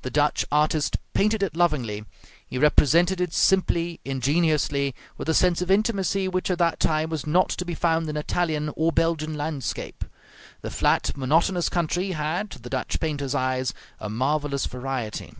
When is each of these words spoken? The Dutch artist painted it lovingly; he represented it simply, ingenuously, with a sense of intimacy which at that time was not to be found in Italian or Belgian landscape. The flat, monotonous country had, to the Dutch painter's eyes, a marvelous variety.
The 0.00 0.08
Dutch 0.08 0.46
artist 0.50 0.96
painted 1.12 1.42
it 1.42 1.54
lovingly; 1.54 2.06
he 2.46 2.56
represented 2.56 3.20
it 3.20 3.34
simply, 3.34 4.00
ingenuously, 4.02 4.94
with 5.18 5.28
a 5.28 5.34
sense 5.34 5.60
of 5.60 5.70
intimacy 5.70 6.26
which 6.26 6.50
at 6.50 6.56
that 6.56 6.80
time 6.80 7.10
was 7.10 7.26
not 7.26 7.50
to 7.50 7.66
be 7.66 7.74
found 7.74 8.08
in 8.08 8.16
Italian 8.16 8.70
or 8.78 8.92
Belgian 8.92 9.34
landscape. 9.34 10.04
The 10.62 10.70
flat, 10.70 11.14
monotonous 11.18 11.68
country 11.68 12.12
had, 12.12 12.50
to 12.52 12.58
the 12.62 12.70
Dutch 12.70 12.98
painter's 12.98 13.34
eyes, 13.34 13.74
a 14.00 14.08
marvelous 14.08 14.64
variety. 14.64 15.34